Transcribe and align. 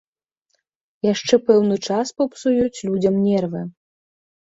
Яшчэ 1.13 1.35
пэўны 1.51 1.75
час 1.91 2.07
папсуюць 2.19 2.83
людзям 2.91 3.25
нервы. 3.31 3.61